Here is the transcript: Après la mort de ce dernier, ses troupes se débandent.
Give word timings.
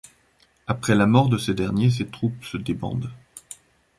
Après 0.65 0.95
la 0.95 1.05
mort 1.05 1.29
de 1.29 1.37
ce 1.37 1.51
dernier, 1.51 1.91
ses 1.91 2.07
troupes 2.07 2.43
se 2.43 2.57
débandent. 2.57 3.11